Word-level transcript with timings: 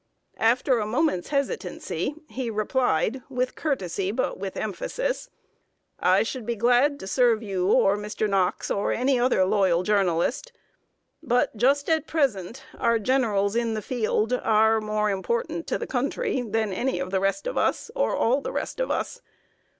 After 0.39 0.79
a 0.79 0.87
moment's 0.87 1.27
hesitancy 1.27 2.15
he 2.27 2.49
replied, 2.49 3.21
with 3.29 3.53
courtesy, 3.53 4.11
but 4.11 4.39
with 4.39 4.57
emphasis: 4.57 5.29
"I 5.99 6.23
should 6.23 6.43
be 6.43 6.55
glad 6.55 6.99
to 7.01 7.05
serve 7.07 7.43
you 7.43 7.67
or 7.71 7.95
Mr. 7.95 8.27
Knox, 8.27 8.71
or 8.71 8.91
any 8.91 9.19
other 9.19 9.45
loyal 9.45 9.83
journalist. 9.83 10.53
But, 11.21 11.55
just 11.55 11.87
at 11.87 12.07
present, 12.07 12.63
our 12.79 12.97
generals 12.97 13.55
in 13.55 13.75
the 13.75 13.81
field 13.83 14.33
are 14.33 14.81
more 14.81 15.11
important 15.11 15.67
to 15.67 15.77
the 15.77 15.85
country 15.85 16.41
than 16.41 16.73
any 16.73 16.97
of 16.99 17.11
the 17.11 17.19
rest 17.19 17.45
of 17.45 17.55
us, 17.55 17.91
or 17.95 18.15
all 18.15 18.41
the 18.41 18.51
rest 18.51 18.79
of 18.79 18.89
us. 18.89 19.21